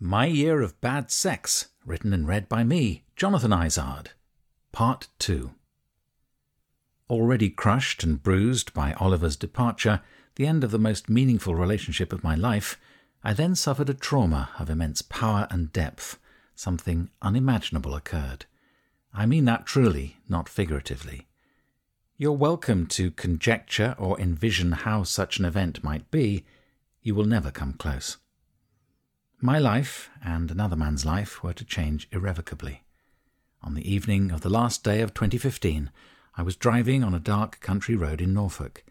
[0.00, 4.12] My Year of Bad Sex, written and read by me, Jonathan Izard.
[4.70, 5.50] Part 2.
[7.10, 10.00] Already crushed and bruised by Oliver's departure,
[10.36, 12.78] the end of the most meaningful relationship of my life,
[13.24, 16.20] I then suffered a trauma of immense power and depth.
[16.54, 18.46] Something unimaginable occurred.
[19.12, 21.26] I mean that truly, not figuratively.
[22.16, 26.44] You're welcome to conjecture or envision how such an event might be.
[27.02, 28.18] You will never come close.
[29.40, 32.82] My life and another man's life were to change irrevocably.
[33.62, 35.92] On the evening of the last day of 2015,
[36.36, 38.82] I was driving on a dark country road in Norfolk.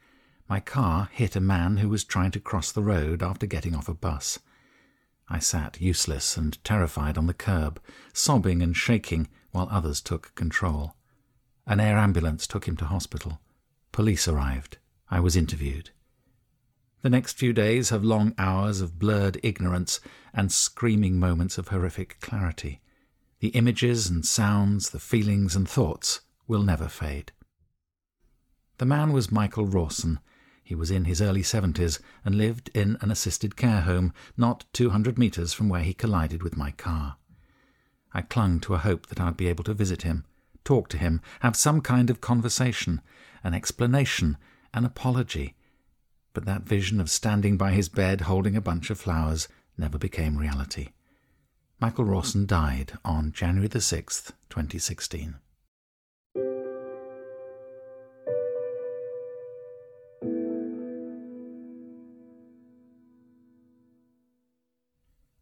[0.47, 3.89] My car hit a man who was trying to cross the road after getting off
[3.89, 4.39] a bus.
[5.27, 7.81] I sat useless and terrified on the curb,
[8.13, 10.95] sobbing and shaking while others took control.
[11.65, 13.41] An air ambulance took him to hospital.
[13.91, 14.77] Police arrived.
[15.11, 15.89] I was interviewed.
[17.07, 20.01] The next few days have long hours of blurred ignorance
[20.33, 22.81] and screaming moments of horrific clarity.
[23.39, 26.19] The images and sounds, the feelings and thoughts
[26.49, 27.31] will never fade.
[28.77, 30.19] The man was Michael Rawson.
[30.61, 34.89] He was in his early seventies and lived in an assisted care home not two
[34.89, 37.15] hundred metres from where he collided with my car.
[38.13, 40.25] I clung to a hope that I'd be able to visit him,
[40.65, 42.99] talk to him, have some kind of conversation,
[43.45, 44.35] an explanation,
[44.73, 45.55] an apology,
[46.37, 50.37] but that vision of standing by his bed holding a bunch of flowers never became
[50.37, 50.89] reality.
[51.79, 55.33] Michael Rawson died on January the 6th, 2016.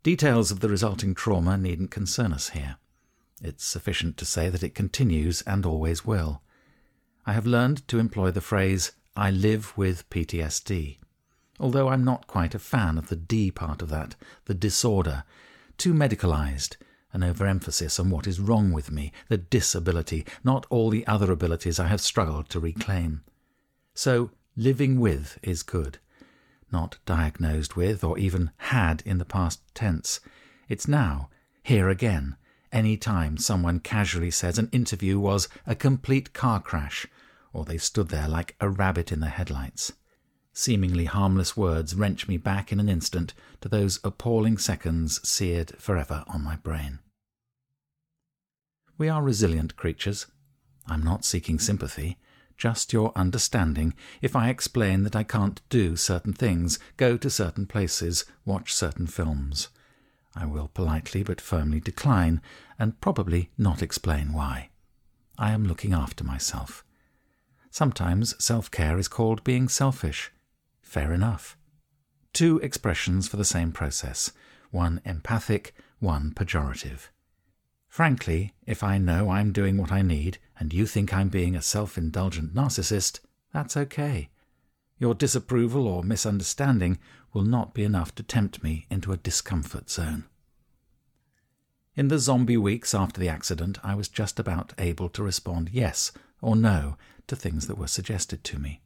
[0.01, 2.77] Details of the resulting trauma needn't concern us here.
[3.41, 6.41] It's sufficient to say that it continues and always will.
[7.25, 10.97] I have learned to employ the phrase I live with PTSD.
[11.57, 15.23] Although I'm not quite a fan of the D part of that, the disorder,
[15.77, 16.75] too medicalized,
[17.13, 21.79] an overemphasis on what is wrong with me, the disability, not all the other abilities
[21.79, 23.23] I have struggled to reclaim.
[23.93, 25.99] So, living with is good.
[26.69, 30.19] Not diagnosed with, or even had in the past tense.
[30.67, 31.29] It's now,
[31.63, 32.35] here again,
[32.73, 37.07] any time someone casually says an interview was a complete car crash
[37.55, 39.93] or they stood there like a rabbit in the headlights.
[40.51, 46.25] Seemingly harmless words wrench me back in an instant to those appalling seconds seared forever
[46.27, 46.99] on my brain.
[48.97, 50.27] We are resilient creatures.
[50.87, 52.17] I'm not seeking sympathy,
[52.57, 57.67] just your understanding if I explain that I can't do certain things, go to certain
[57.67, 59.69] places, watch certain films.
[60.35, 62.41] I will politely but firmly decline,
[62.77, 64.69] and probably not explain why.
[65.37, 66.84] I am looking after myself.
[67.75, 70.31] Sometimes self care is called being selfish.
[70.81, 71.57] Fair enough.
[72.31, 74.31] Two expressions for the same process,
[74.71, 77.09] one empathic, one pejorative.
[77.89, 81.61] Frankly, if I know I'm doing what I need and you think I'm being a
[81.61, 83.19] self indulgent narcissist,
[83.51, 84.29] that's okay.
[84.97, 86.97] Your disapproval or misunderstanding
[87.33, 90.23] will not be enough to tempt me into a discomfort zone.
[91.97, 96.13] In the zombie weeks after the accident, I was just about able to respond yes
[96.41, 96.95] or no
[97.27, 98.81] to things that were suggested to me.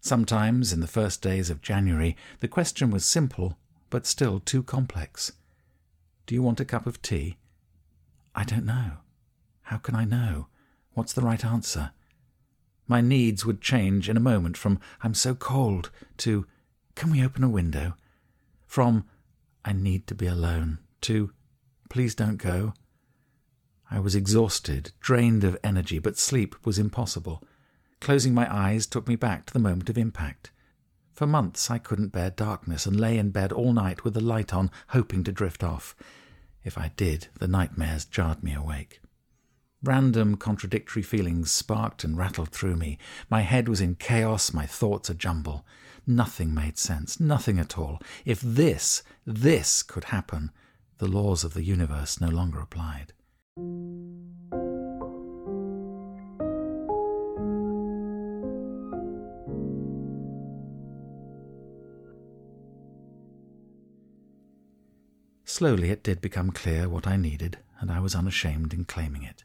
[0.00, 3.58] Sometimes, in the first days of January, the question was simple,
[3.90, 5.32] but still too complex.
[6.26, 7.38] Do you want a cup of tea?
[8.34, 8.98] I don't know.
[9.62, 10.48] How can I know?
[10.94, 11.92] What's the right answer?
[12.86, 16.46] My needs would change in a moment from I'm so cold to
[16.94, 17.94] Can we open a window?
[18.66, 19.04] From
[19.64, 21.32] I need to be alone to
[21.88, 22.74] Please don't go.
[23.90, 27.42] I was exhausted, drained of energy, but sleep was impossible.
[28.00, 30.50] Closing my eyes took me back to the moment of impact.
[31.12, 34.52] For months I couldn't bear darkness and lay in bed all night with the light
[34.52, 35.96] on, hoping to drift off.
[36.62, 39.00] If I did, the nightmares jarred me awake.
[39.82, 42.98] Random contradictory feelings sparked and rattled through me.
[43.30, 45.64] My head was in chaos, my thoughts a jumble.
[46.06, 48.00] Nothing made sense, nothing at all.
[48.24, 50.50] If this, this could happen,
[50.98, 53.12] the laws of the universe no longer applied.
[65.48, 69.42] Slowly it did become clear what I needed, and I was unashamed in claiming it.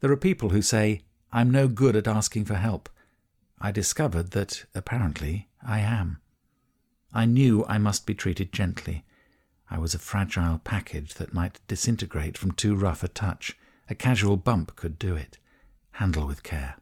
[0.00, 2.88] There are people who say, I'm no good at asking for help.
[3.60, 6.20] I discovered that, apparently, I am.
[7.12, 9.04] I knew I must be treated gently,
[9.70, 13.56] I was a fragile package that might disintegrate from too rough a touch.
[13.88, 15.38] A casual bump could do it.
[15.92, 16.76] Handle with care.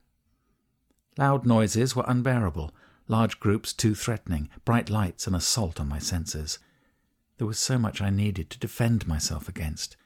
[1.19, 2.73] Loud noises were unbearable,
[3.07, 6.59] large groups too threatening, bright lights an assault on my senses.
[7.37, 9.97] There was so much I needed to defend myself against,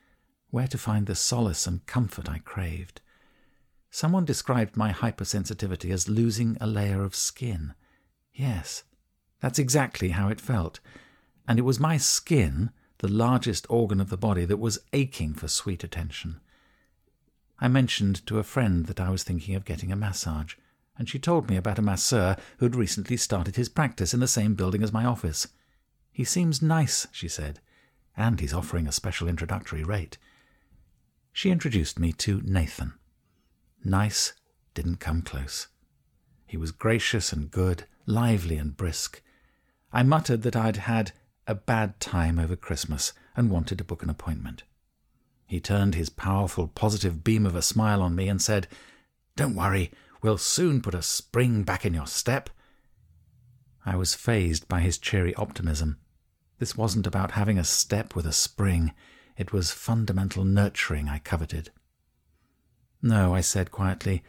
[0.51, 3.01] where to find the solace and comfort I craved.
[3.91, 7.75] Someone described my hypersensitivity as losing a layer of skin.
[8.33, 8.85] Yes,
[9.41, 10.81] that's exactly how it felt.
[11.47, 15.49] And it was my skin, the largest organ of the body, that was aching for
[15.49, 16.41] sweet attention.
[17.59, 20.55] I mentioned to a friend that I was thinking of getting a massage,
[20.97, 24.29] and she told me about a masseur who had recently started his practice in the
[24.29, 25.49] same building as my office.
[26.11, 27.61] He seems nice, she said,
[28.17, 30.19] and he's offering a special introductory rate.
[31.33, 32.95] She introduced me to Nathan.
[33.85, 34.35] Nice
[34.75, 35.69] didn't come close.
[36.47, 39.23] He was gracious and good, lively and brisk.
[39.93, 41.13] I muttered that I'd had
[41.47, 44.63] a bad time over Christmas and wanted to book an appointment.
[45.47, 48.69] He turned his powerful, positive beam of a smile on me and said,
[49.37, 49.91] Don't worry,
[50.23, 52.49] we'll soon put a spring back in your step.
[53.85, 55.99] I was fazed by his cheery optimism.
[56.59, 58.93] This wasn't about having a step with a spring,
[59.37, 61.71] it was fundamental nurturing I coveted.
[63.03, 64.23] No, I said quietly,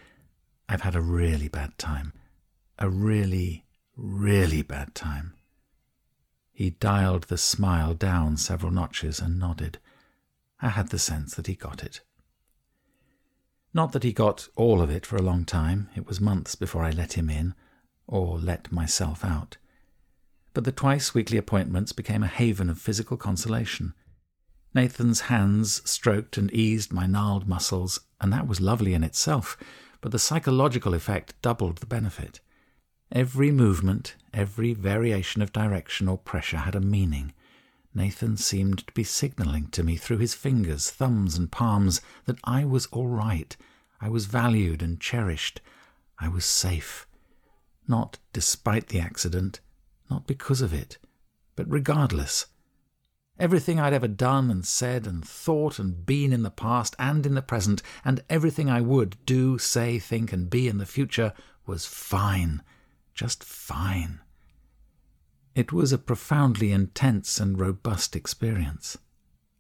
[0.68, 2.14] I've had a really bad time.
[2.80, 5.36] A really, really bad time.
[6.54, 9.80] He dialed the smile down several notches and nodded.
[10.62, 12.02] I had the sense that he got it.
[13.74, 16.84] Not that he got all of it for a long time, it was months before
[16.84, 17.56] I let him in,
[18.08, 19.58] or let myself out
[20.54, 23.94] but the twice weekly appointments became a haven of physical consolation.
[24.74, 29.58] Nathan's hands stroked and eased my gnarled muscles, and that was lovely in itself,
[30.02, 32.40] but the psychological effect doubled the benefit.
[33.14, 37.32] Every movement, every variation of direction or pressure had a meaning.
[37.94, 42.66] Nathan seemed to be signaling to me through his fingers, thumbs, and palms that I
[42.66, 43.56] was all right,
[44.02, 45.62] I was valued and cherished,
[46.18, 47.06] I was safe.
[47.88, 49.60] Not despite the accident,
[50.10, 50.98] not because of it,
[51.56, 52.48] but regardless.
[53.38, 57.36] Everything I'd ever done and said and thought and been in the past and in
[57.36, 61.32] the present, and everything I would do, say, think, and be in the future
[61.68, 62.64] was fine,
[63.14, 64.20] just fine.
[65.56, 68.98] It was a profoundly intense and robust experience.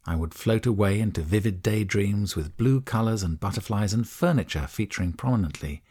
[0.05, 5.13] I would float away into vivid daydreams with blue colours and butterflies and furniture featuring
[5.13, 5.83] prominently.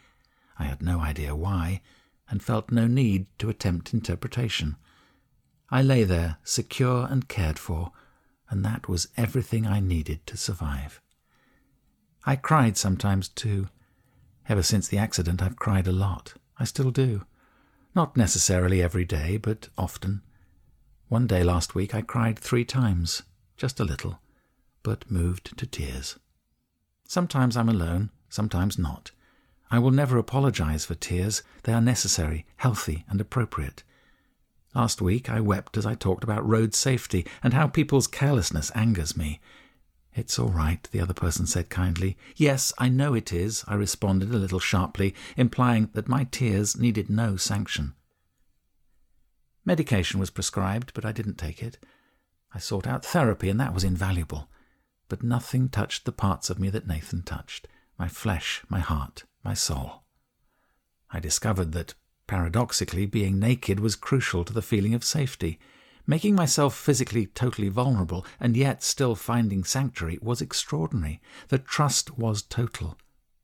[0.58, 1.80] I had no idea why,
[2.28, 4.76] and felt no need to attempt interpretation.
[5.70, 7.92] I lay there, secure and cared for,
[8.50, 11.00] and that was everything I needed to survive.
[12.26, 13.68] I cried sometimes too.
[14.48, 16.34] Ever since the accident, I've cried a lot.
[16.58, 17.24] I still do.
[17.94, 20.22] Not necessarily every day, but often.
[21.08, 23.22] One day last week I cried three times,
[23.56, 24.20] just a little,
[24.82, 26.18] but moved to tears.
[27.06, 29.10] Sometimes I'm alone, sometimes not.
[29.70, 31.42] I will never apologize for tears.
[31.64, 33.82] They are necessary, healthy, and appropriate.
[34.74, 39.16] Last week I wept as I talked about road safety and how people's carelessness angers
[39.16, 39.38] me.
[40.14, 42.18] It's all right, the other person said kindly.
[42.36, 47.08] Yes, I know it is, I responded a little sharply, implying that my tears needed
[47.08, 47.94] no sanction.
[49.64, 51.78] Medication was prescribed, but I didn't take it.
[52.54, 54.50] I sought out therapy, and that was invaluable.
[55.08, 57.68] But nothing touched the parts of me that Nathan touched
[57.98, 60.02] my flesh, my heart, my soul.
[61.10, 61.94] I discovered that,
[62.26, 65.58] paradoxically, being naked was crucial to the feeling of safety.
[66.06, 71.20] Making myself physically totally vulnerable and yet still finding sanctuary was extraordinary.
[71.48, 72.98] The trust was total.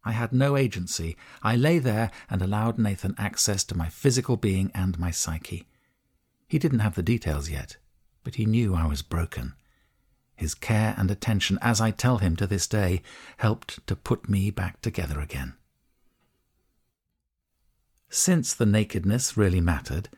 [0.05, 1.17] I had no agency.
[1.43, 5.67] I lay there and allowed Nathan access to my physical being and my psyche.
[6.49, 7.77] He didn't have the details yet,
[8.25, 9.55] but he knew I was broken.
[10.35, 13.03] His care and attention, as I tell him to this day,
[13.39, 15.55] helped to put me back together again.
[18.09, 20.09] Since the nakedness really mattered,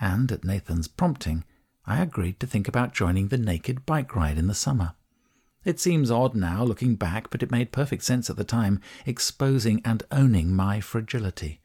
[0.00, 1.44] and at Nathan's prompting,
[1.88, 4.94] I agreed to think about joining the naked bike ride in the summer.
[5.64, 9.80] It seems odd now, looking back, but it made perfect sense at the time, exposing
[9.84, 11.60] and owning my fragility.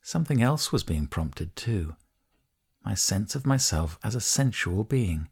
[0.00, 1.96] Something else was being prompted, too
[2.84, 5.28] my sense of myself as a sensual being.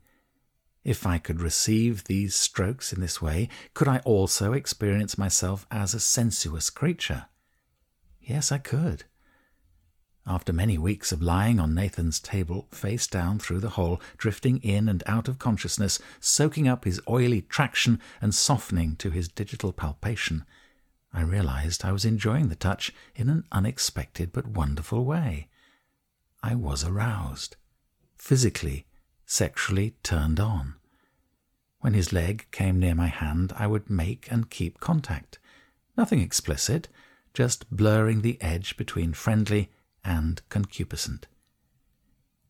[0.85, 5.95] If I could receive these strokes in this way, could I also experience myself as
[5.95, 7.27] a sensuous creature?
[8.21, 9.05] Yes, I could.
[10.31, 14.87] After many weeks of lying on Nathan's table, face down through the hole, drifting in
[14.87, 20.45] and out of consciousness, soaking up his oily traction and softening to his digital palpation,
[21.15, 25.49] I realized I was enjoying the touch in an unexpected but wonderful way.
[26.43, 27.57] I was aroused,
[28.19, 28.85] physically,
[29.25, 30.75] sexually turned on.
[31.81, 35.39] When his leg came near my hand, I would make and keep contact.
[35.97, 36.89] Nothing explicit,
[37.33, 39.71] just blurring the edge between friendly
[40.09, 41.27] and concupiscent.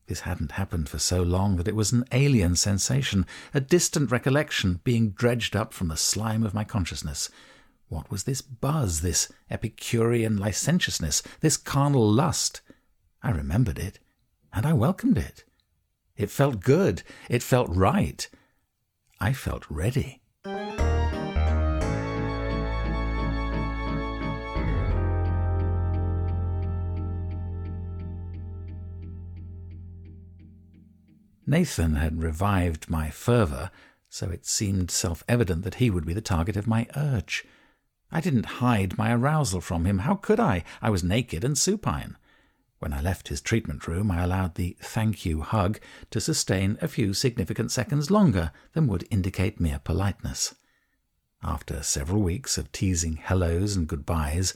[0.07, 4.79] This hadn't happened for so long that it was an alien sensation, a distant recollection
[4.85, 7.29] being dredged up from the slime of my consciousness.
[7.89, 12.61] What was this buzz, this Epicurean licentiousness, this carnal lust?
[13.21, 13.99] I remembered it,
[14.53, 15.43] and I welcomed it.
[16.15, 17.03] It felt good.
[17.29, 18.27] It felt right.
[19.19, 20.18] I felt ready.
[31.49, 33.71] Nathan had revived my fervour,
[34.07, 37.43] so it seemed self evident that he would be the target of my urge.
[38.11, 39.99] I didn't hide my arousal from him.
[39.99, 40.63] How could I?
[40.79, 42.17] I was naked and supine.
[42.77, 45.79] When I left his treatment room, I allowed the thank you hug
[46.11, 50.53] to sustain a few significant seconds longer than would indicate mere politeness.
[51.41, 54.53] After several weeks of teasing hellos and goodbyes,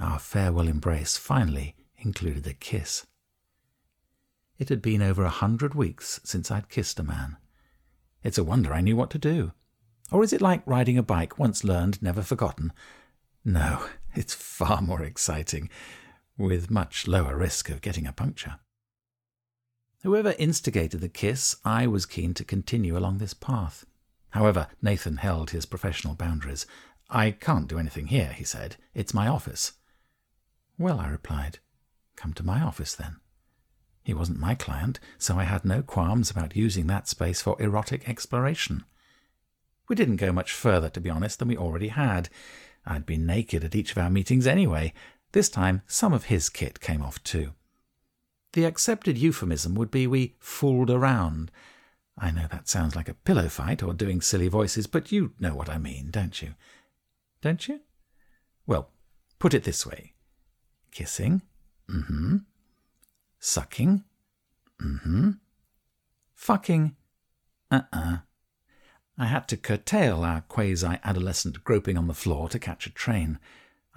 [0.00, 3.06] our farewell embrace finally included a kiss.
[4.58, 7.36] It had been over a hundred weeks since I'd kissed a man.
[8.22, 9.52] It's a wonder I knew what to do.
[10.10, 12.72] Or is it like riding a bike, once learned, never forgotten?
[13.44, 13.84] No,
[14.14, 15.70] it's far more exciting,
[16.38, 18.60] with much lower risk of getting a puncture.
[20.02, 23.86] Whoever instigated the kiss, I was keen to continue along this path.
[24.30, 26.66] However, Nathan held his professional boundaries.
[27.08, 28.76] I can't do anything here, he said.
[28.94, 29.72] It's my office.
[30.76, 31.58] Well, I replied,
[32.16, 33.16] come to my office then.
[34.04, 38.06] He wasn't my client, so I had no qualms about using that space for erotic
[38.06, 38.84] exploration.
[39.88, 42.28] We didn't go much further, to be honest, than we already had.
[42.86, 44.92] I'd been naked at each of our meetings anyway.
[45.32, 47.52] This time, some of his kit came off too.
[48.52, 51.50] The accepted euphemism would be we fooled around.
[52.16, 55.54] I know that sounds like a pillow fight or doing silly voices, but you know
[55.54, 56.54] what I mean, don't you?
[57.40, 57.80] Don't you?
[58.66, 58.90] Well,
[59.38, 60.12] put it this way
[60.92, 61.42] kissing,
[61.90, 62.36] mm hmm,
[63.46, 64.04] Sucking?
[64.80, 65.30] Mm hmm.
[66.34, 66.96] Fucking?
[67.70, 68.12] Uh uh-uh.
[68.14, 68.16] uh.
[69.18, 73.38] I had to curtail our quasi adolescent groping on the floor to catch a train.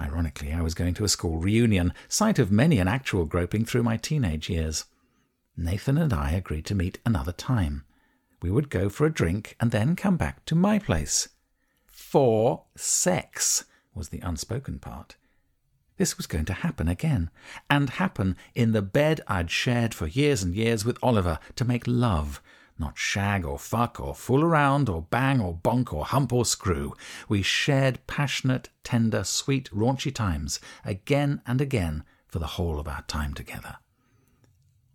[0.02, 3.84] Ironically, I was going to a school reunion, site of many an actual groping through
[3.84, 4.84] my teenage years.
[5.56, 7.86] Nathan and I agreed to meet another time.
[8.42, 11.30] We would go for a drink and then come back to my place.
[11.86, 13.64] For sex
[13.96, 15.16] was the unspoken part.
[15.98, 17.30] This was going to happen again,
[17.70, 21.84] and happen in the bed I'd shared for years and years with Oliver to make
[21.88, 22.42] love,
[22.78, 26.94] not shag or fuck or fool around or bang or bonk or hump or screw.
[27.28, 33.02] We shared passionate, tender, sweet, raunchy times again and again for the whole of our
[33.04, 33.78] time together.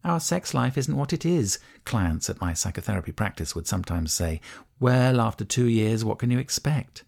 [0.05, 4.41] Our sex life isn't what it is, clients at my psychotherapy practice would sometimes say.
[4.81, 7.05] Well, after two years, what can you expect?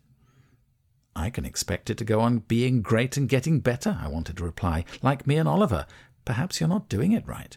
[1.16, 4.44] I can expect it to go on being great and getting better, I wanted to
[4.44, 5.86] reply, like me and Oliver.
[6.24, 7.56] Perhaps you're not doing it right.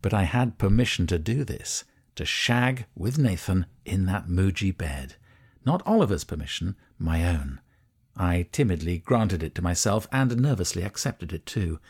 [0.00, 5.16] But I had permission to do this, to shag with Nathan in that Muji bed.
[5.64, 7.60] Not Oliver's permission, my own.
[8.16, 11.80] I timidly granted it to myself and nervously accepted it too.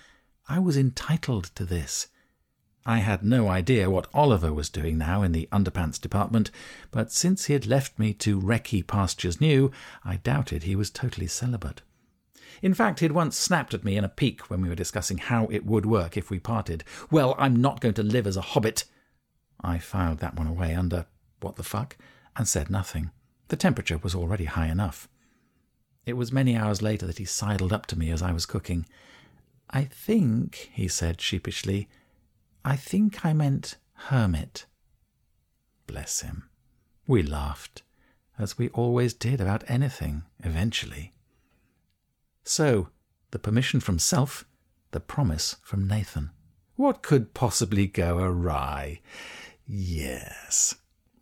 [0.49, 2.09] I was entitled to this.
[2.88, 6.52] I had no idea what Oliver was doing now in the underpants department,
[6.93, 9.73] but since he had left me to wrecky pastures new,
[10.05, 11.83] I doubted he was totally celibate.
[12.62, 15.47] In fact, he'd once snapped at me in a pique when we were discussing how
[15.47, 16.85] it would work if we parted.
[17.11, 18.85] Well, I'm not going to live as a hobbit.
[19.61, 21.07] I filed that one away under
[21.40, 21.97] what the fuck
[22.37, 23.11] and said nothing.
[23.49, 25.09] The temperature was already high enough.
[26.05, 28.87] It was many hours later that he sidled up to me as I was cooking.
[29.71, 31.88] I think, he said sheepishly,
[32.66, 34.66] I think I meant hermit.
[35.87, 36.49] Bless him.
[37.06, 37.85] We laughed,
[38.40, 41.12] as we always did about anything, eventually.
[42.42, 42.88] So,
[43.30, 44.44] the permission from self,
[44.90, 46.30] the promise from Nathan.
[46.75, 49.00] What could possibly go awry?
[49.64, 50.75] Yes,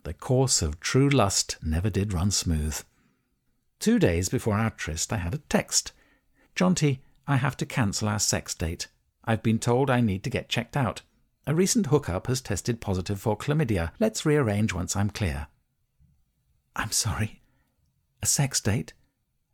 [0.05, 2.81] the course of true lust never did run smooth.
[3.81, 5.93] Two days before our tryst, I had a text.
[6.57, 8.89] Jonty, I have to cancel our sex date.
[9.27, 11.03] I've been told I need to get checked out.
[11.47, 13.93] A recent hookup has tested positive for chlamydia.
[14.01, 15.49] Let's rearrange once I'm clear.
[16.75, 17.43] I'm sorry.
[18.23, 18.95] A sex date?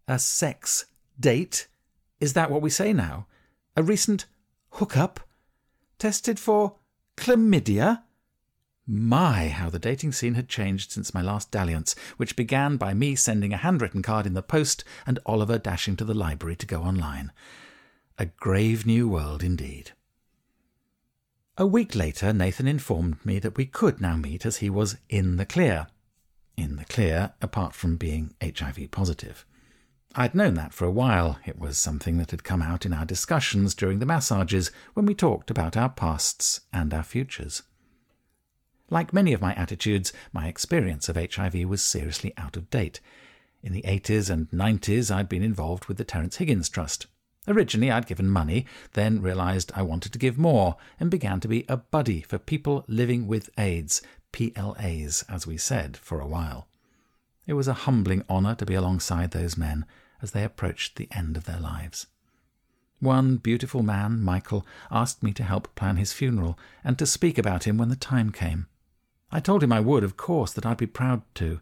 [0.07, 0.87] A sex
[1.19, 1.67] date?
[2.21, 3.27] Is that what we say now?
[3.77, 4.27] A recent
[4.71, 5.21] hookup?
[5.99, 6.77] Tested for
[7.17, 8.03] chlamydia?
[8.87, 13.17] My, how the dating scene had changed since my last dalliance, which began by me
[13.17, 16.83] sending a handwritten card in the post and Oliver dashing to the library to go
[16.83, 17.33] online.
[18.17, 19.93] A grave new world indeed.
[21.57, 25.37] A week later, Nathan informed me that we could now meet as he was in
[25.37, 25.89] the clear.
[26.57, 29.45] In the clear, apart from being HIV positive.
[30.15, 31.39] I'd known that for a while.
[31.47, 35.15] It was something that had come out in our discussions during the massages when we
[35.15, 37.63] talked about our pasts and our futures.
[38.89, 43.01] Like many of my attitudes, my experience of HIV was seriously out of date.
[43.63, 47.07] In the 80s and 90s, I'd been involved with the Terence Higgins Trust.
[47.51, 51.65] Originally, I'd given money, then realized I wanted to give more, and began to be
[51.69, 54.03] a buddy for people living with AIDS,
[54.33, 56.69] PLAs, as we said for a while.
[57.49, 59.85] It was a humbling honour to be alongside those men
[60.23, 62.07] as they approached the end of their lives.
[63.01, 67.67] One beautiful man, Michael, asked me to help plan his funeral and to speak about
[67.67, 68.67] him when the time came.
[69.33, 71.59] I told him I would, of course, that I'd be proud to.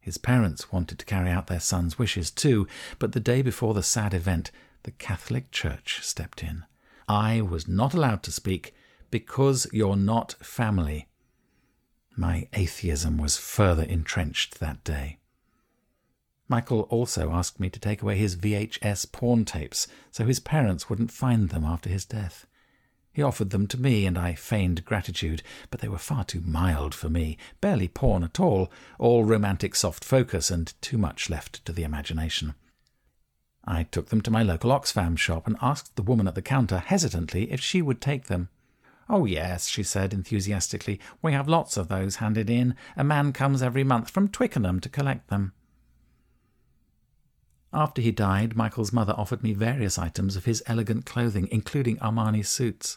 [0.00, 2.66] His parents wanted to carry out their son's wishes too,
[2.98, 4.50] but the day before the sad event,
[4.88, 6.64] the Catholic Church stepped in.
[7.06, 8.74] I was not allowed to speak
[9.10, 11.08] because you're not family.
[12.16, 15.18] My atheism was further entrenched that day.
[16.48, 21.12] Michael also asked me to take away his VHS porn tapes so his parents wouldn't
[21.12, 22.46] find them after his death.
[23.12, 26.94] He offered them to me, and I feigned gratitude, but they were far too mild
[26.94, 31.72] for me, barely porn at all, all romantic soft focus, and too much left to
[31.72, 32.54] the imagination.
[33.70, 36.78] I took them to my local Oxfam shop and asked the woman at the counter
[36.78, 38.48] hesitantly if she would take them.
[39.10, 40.98] Oh, yes, she said enthusiastically.
[41.20, 42.74] We have lots of those handed in.
[42.96, 45.52] A man comes every month from Twickenham to collect them.
[47.70, 52.44] After he died, Michael's mother offered me various items of his elegant clothing, including Armani
[52.46, 52.96] suits.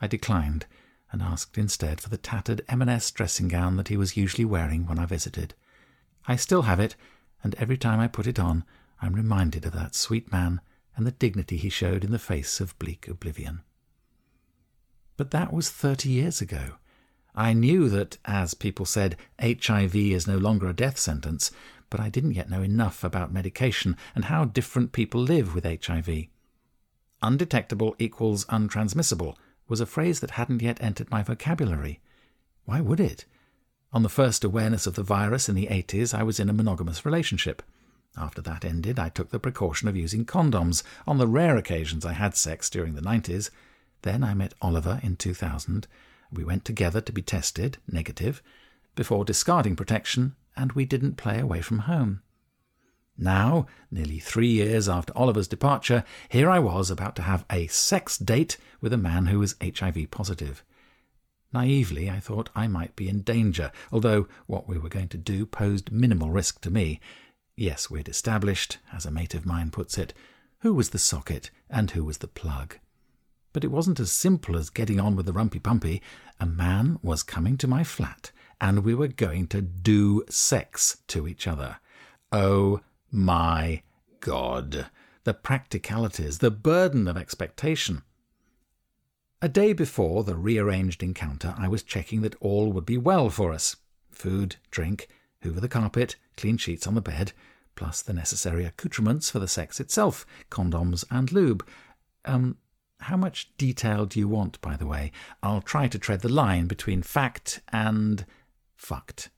[0.00, 0.66] I declined
[1.12, 4.98] and asked instead for the tattered M&S dressing gown that he was usually wearing when
[4.98, 5.54] I visited.
[6.26, 6.96] I still have it,
[7.44, 8.64] and every time I put it on,
[9.02, 10.60] I'm reminded of that sweet man
[10.96, 13.62] and the dignity he showed in the face of bleak oblivion.
[15.16, 16.74] But that was thirty years ago.
[17.34, 21.50] I knew that, as people said, HIV is no longer a death sentence,
[21.90, 26.26] but I didn't yet know enough about medication and how different people live with HIV.
[27.22, 32.00] Undetectable equals untransmissible was a phrase that hadn't yet entered my vocabulary.
[32.66, 33.24] Why would it?
[33.92, 37.04] On the first awareness of the virus in the 80s, I was in a monogamous
[37.04, 37.62] relationship.
[38.16, 42.12] After that ended, I took the precaution of using condoms on the rare occasions I
[42.12, 43.50] had sex during the 90s.
[44.02, 45.86] Then I met Oliver in 2000.
[46.30, 48.42] We went together to be tested, negative,
[48.94, 52.22] before discarding protection and we didn't play away from home.
[53.16, 58.18] Now, nearly three years after Oliver's departure, here I was about to have a sex
[58.18, 60.64] date with a man who was HIV positive.
[61.52, 65.44] Naively, I thought I might be in danger, although what we were going to do
[65.44, 67.00] posed minimal risk to me.
[67.56, 70.14] Yes, we'd established, as a mate of mine puts it,
[70.60, 72.76] who was the socket and who was the plug.
[73.52, 76.00] But it wasn't as simple as getting on with the rumpy pumpy.
[76.40, 81.28] A man was coming to my flat and we were going to do sex to
[81.28, 81.78] each other.
[82.30, 83.82] Oh my
[84.20, 84.86] God.
[85.24, 88.02] The practicalities, the burden of expectation.
[89.42, 93.52] A day before the rearranged encounter, I was checking that all would be well for
[93.52, 93.76] us
[94.12, 95.08] food, drink,
[95.42, 97.32] hoover the carpet, clean sheets on the bed,
[97.74, 101.66] plus the necessary accoutrements for the sex itself condoms and lube.
[102.24, 102.56] Um,
[103.00, 105.10] how much detail do you want, by the way?
[105.42, 108.24] I'll try to tread the line between fact and
[108.76, 109.30] fucked.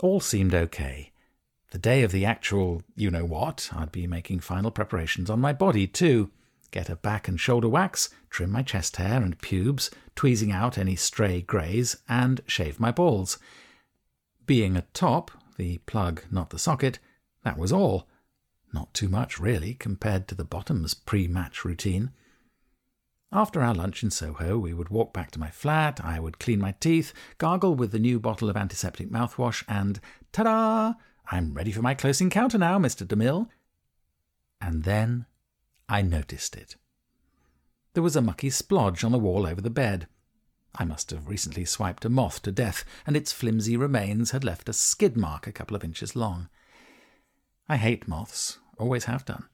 [0.00, 1.12] All seemed okay.
[1.70, 5.52] The day of the actual you know what, I'd be making final preparations on my
[5.52, 6.30] body too.
[6.70, 10.96] Get a back and shoulder wax, trim my chest hair and pubes, tweezing out any
[10.96, 13.38] stray greys, and shave my balls.
[14.46, 16.98] Being a top, the plug, not the socket,
[17.44, 18.08] that was all.
[18.72, 22.10] Not too much, really, compared to the bottom's pre match routine.
[23.32, 26.60] After our lunch in Soho, we would walk back to my flat, I would clean
[26.60, 29.98] my teeth, gargle with the new bottle of antiseptic mouthwash, and
[30.32, 30.94] ta da!
[31.32, 33.06] I'm ready for my close encounter now, Mr.
[33.06, 33.48] DeMille.
[34.60, 35.26] And then
[35.88, 36.76] I noticed it.
[37.94, 40.06] There was a mucky splodge on the wall over the bed.
[40.76, 44.68] I must have recently swiped a moth to death, and its flimsy remains had left
[44.68, 46.48] a skid mark a couple of inches long.
[47.68, 49.48] I hate moths, always have done.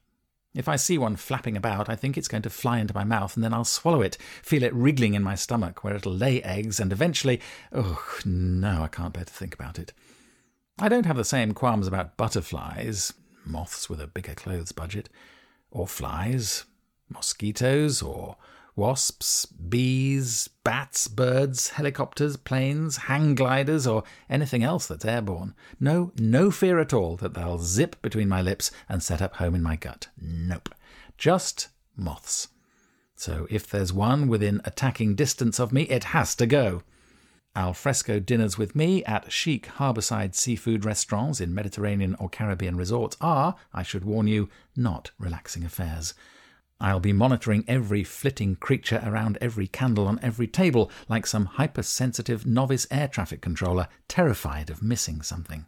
[0.53, 3.35] If I see one flapping about, I think it's going to fly into my mouth,
[3.35, 6.79] and then I'll swallow it, feel it wriggling in my stomach, where it'll lay eggs,
[6.79, 7.39] and eventually.
[7.71, 9.93] Oh, no, I can't bear to think about it.
[10.77, 13.13] I don't have the same qualms about butterflies,
[13.45, 15.07] moths with a bigger clothes budget,
[15.69, 16.65] or flies,
[17.07, 18.35] mosquitoes, or
[18.75, 25.53] wasps, bees, bats, birds, helicopters, planes, hang gliders, or anything else that's airborne.
[25.79, 29.55] No, no fear at all that they'll zip between my lips and set up home
[29.55, 30.07] in my gut.
[30.19, 30.69] Nope.
[31.17, 32.47] Just moths.
[33.15, 36.81] So if there's one within attacking distance of me, it has to go.
[37.55, 43.55] Alfresco dinners with me at chic harbourside seafood restaurants in Mediterranean or Caribbean resorts are,
[43.73, 46.13] I should warn you, not relaxing affairs.
[46.81, 52.47] I'll be monitoring every flitting creature around every candle on every table like some hypersensitive
[52.47, 55.67] novice air traffic controller, terrified of missing something.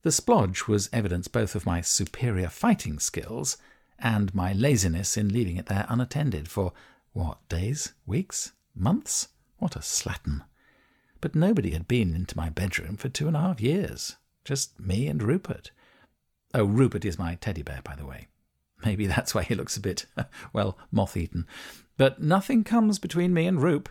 [0.00, 3.58] The splodge was evidence both of my superior fighting skills
[3.98, 6.72] and my laziness in leaving it there unattended for,
[7.12, 9.28] what, days, weeks, months?
[9.58, 10.44] What a slattern.
[11.20, 14.16] But nobody had been into my bedroom for two and a half years.
[14.46, 15.72] Just me and Rupert.
[16.54, 18.28] Oh, Rupert is my teddy bear, by the way.
[18.84, 20.06] Maybe that's why he looks a bit,
[20.52, 21.46] well, moth eaten.
[21.96, 23.88] But nothing comes between me and Rupe.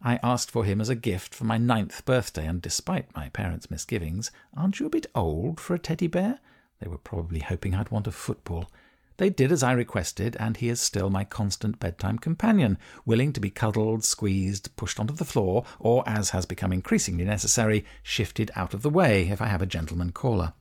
[0.00, 3.70] I asked for him as a gift for my ninth birthday, and despite my parents'
[3.70, 6.38] misgivings, aren't you a bit old for a teddy bear?
[6.80, 8.70] They were probably hoping I'd want a football.
[9.16, 13.40] They did as I requested, and he is still my constant bedtime companion, willing to
[13.40, 18.74] be cuddled, squeezed, pushed onto the floor, or, as has become increasingly necessary, shifted out
[18.74, 20.52] of the way if I have a gentleman caller.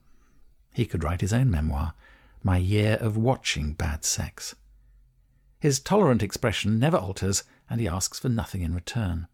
[0.74, 1.94] He could write his own memoir,
[2.48, 4.56] My Year of Watching Bad Sex.
[5.60, 9.28] His tolerant expression never alters, and he asks for nothing in return.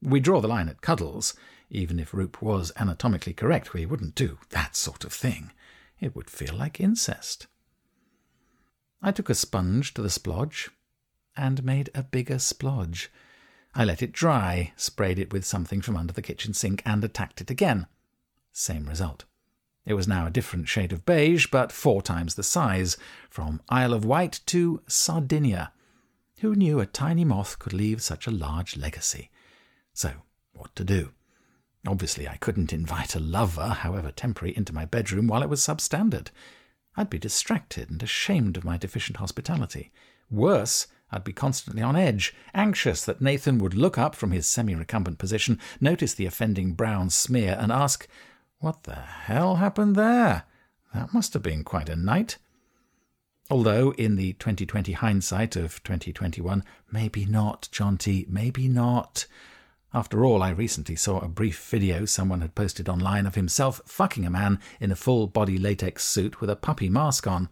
[0.00, 1.34] We draw the line at cuddles.
[1.70, 5.50] Even if Roop was anatomically correct, we wouldn't do that sort of thing.
[5.98, 7.48] It would feel like incest.
[9.02, 10.68] I took a sponge to the splodge
[11.36, 13.08] and made a bigger splodge.
[13.74, 17.40] I let it dry, sprayed it with something from under the kitchen sink, and attacked
[17.40, 17.88] it again.
[18.52, 19.24] Same result.
[19.84, 22.96] It was now a different shade of beige, but four times the size,
[23.28, 25.72] from Isle of Wight to Sardinia.
[26.40, 29.30] Who knew a tiny moth could leave such a large legacy?
[29.92, 30.12] So,
[30.52, 31.10] what to do?
[31.86, 36.28] Obviously, I couldn't invite a lover, however temporary, into my bedroom while it was substandard.
[36.96, 39.90] I'd be distracted and ashamed of my deficient hospitality.
[40.30, 44.74] Worse, I'd be constantly on edge, anxious that Nathan would look up from his semi
[44.74, 48.06] recumbent position, notice the offending brown smear, and ask,
[48.62, 50.44] What the hell happened there?
[50.94, 52.38] That must have been quite a night.
[53.50, 59.26] Although, in the 2020 hindsight of 2021, maybe not, Jonty, maybe not.
[59.92, 64.24] After all, I recently saw a brief video someone had posted online of himself fucking
[64.24, 67.48] a man in a full body latex suit with a puppy mask on.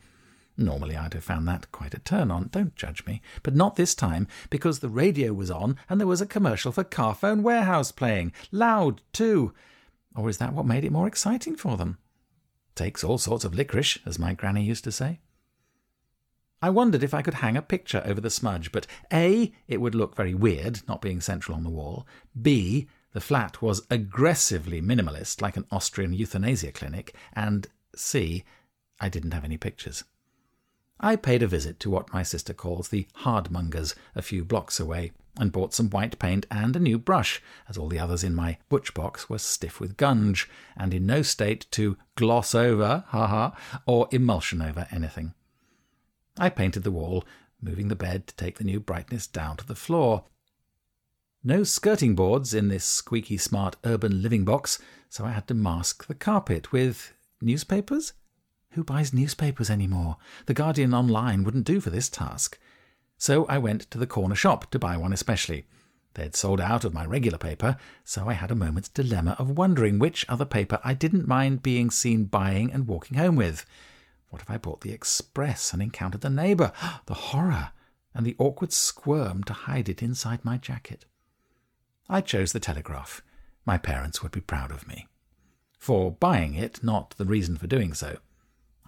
[0.57, 3.21] Normally, I'd have found that quite a turn on, don't judge me.
[3.43, 6.85] But not this time, because the radio was on and there was a commercial for
[6.85, 8.33] Carphone Warehouse playing.
[8.53, 9.53] Loud, too.
[10.15, 11.99] Or is that what made it more exciting for them?
[12.75, 15.21] Takes all sorts of licorice, as my granny used to say.
[16.63, 19.95] I wondered if I could hang a picture over the smudge, but A, it would
[19.95, 22.07] look very weird, not being central on the wall.
[22.41, 27.15] B, the flat was aggressively minimalist, like an Austrian euthanasia clinic.
[27.33, 28.45] And C,
[29.01, 30.05] I didn't have any pictures.
[31.03, 35.13] I paid a visit to what my sister calls the hardmongers, a few blocks away,
[35.39, 38.59] and bought some white paint and a new brush, as all the others in my
[38.69, 43.81] butch box were stiff with gunge, and in no state to gloss over, ha ha,
[43.87, 45.33] or emulsion over anything.
[46.39, 47.25] I painted the wall,
[47.63, 50.25] moving the bed to take the new brightness down to the floor.
[51.43, 56.07] No skirting boards in this squeaky smart urban living box, so I had to mask
[56.07, 58.13] the carpet with newspapers?
[58.75, 60.17] Who buys newspapers anymore?
[60.47, 62.57] The Guardian Online wouldn't do for this task.
[63.19, 65.67] So I went to the corner shop to buy one especially.
[66.15, 69.99] They'd sold out of my regular paper, so I had a moment's dilemma of wondering
[69.99, 73.67] which other paper I didn't mind being seen buying and walking home with.
[74.29, 76.73] What if I bought the express and encountered the neighbour?
[77.07, 77.73] The horror!
[78.15, 81.07] And the awkward squirm to hide it inside my jacket.
[82.09, 83.23] I chose the Telegraph.
[83.65, 85.07] My parents would be proud of me.
[85.79, 88.19] For buying it, not the reason for doing so.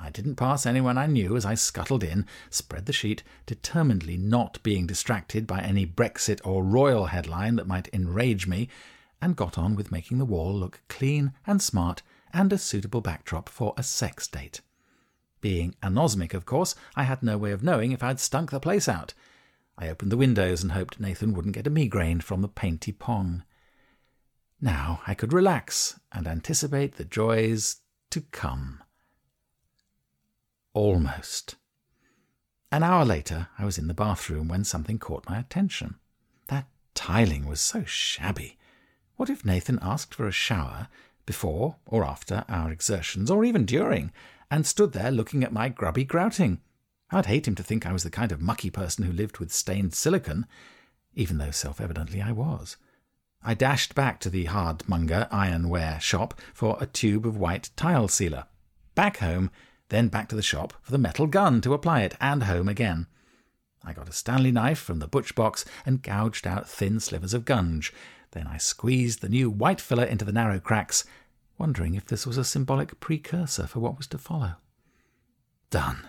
[0.03, 4.61] I didn't pass anyone I knew as I scuttled in, spread the sheet, determinedly not
[4.65, 8.69] being distracted by any Brexit or royal headline that might enrage me,
[9.21, 13.49] and got on with making the wall look clean and smart and a suitable backdrop
[13.49, 14.61] for a sex date.
[15.41, 18.89] Being anosmic, of course, I had no way of knowing if I'd stunk the place
[18.89, 19.15] out.
[19.79, 23.45] I opened the windows and hoped Nathan wouldn't get a migraine from the painty pong.
[24.61, 27.77] Now I could relax and anticipate the joys
[28.11, 28.82] to come.
[30.75, 31.57] Almost.
[32.71, 35.97] An hour later, I was in the bathroom when something caught my attention.
[36.49, 38.59] That tiling was so shabby.
[39.17, 40.89] What if Nathan asked for a shower
[41.27, 44.13] before or after our exertions, or even during,
[44.51, 46.61] and stood there looking at my grubby grouting.
[47.11, 49.53] I'd hate him to think I was the kind of mucky person who lived with
[49.53, 50.47] stained silicon,
[51.15, 52.77] even though self evidently I was.
[53.43, 58.47] I dashed back to the hardmonger ironware shop for a tube of white tile sealer.
[58.95, 59.51] Back home,
[59.93, 63.07] then back to the shop for the metal gun to apply it, and home again.
[63.85, 67.45] I got a Stanley knife from the butch box and gouged out thin slivers of
[67.45, 67.93] gunge.
[68.31, 71.05] Then I squeezed the new white filler into the narrow cracks,
[71.59, 74.55] wondering if this was a symbolic precursor for what was to follow.
[75.69, 76.09] Done.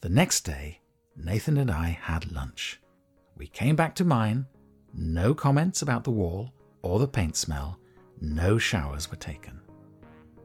[0.00, 0.80] The next day,
[1.16, 2.80] Nathan and I had lunch.
[3.36, 4.46] We came back to mine.
[4.92, 6.52] No comments about the wall
[6.82, 7.78] or the paint smell.
[8.20, 9.60] No showers were taken.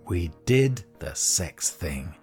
[0.07, 2.15] We did the sex thing.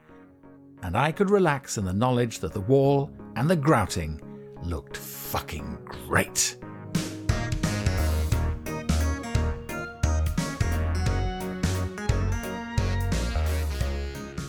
[0.83, 4.23] And I could relax in the knowledge that the wall and the grouting
[4.63, 6.57] looked fucking great.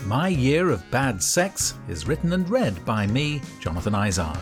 [0.06, 4.40] My Year of Bad Sex is written and read by me, Jonathan Izard.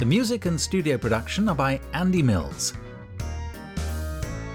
[0.00, 2.72] The music and studio production are by Andy Mills.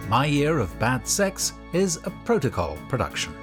[0.09, 3.33] My Year of Bad Sex is a protocol production.